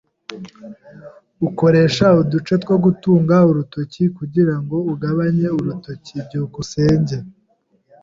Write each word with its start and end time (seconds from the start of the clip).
Ukoresha 1.47 2.05
uduce 2.21 2.53
two 2.63 2.77
gutunga 2.85 3.35
urutoki 3.49 4.03
kugirango 4.17 4.75
ugabanye 4.91 5.47
urutoki? 5.57 6.15
byukusenge 6.25 7.17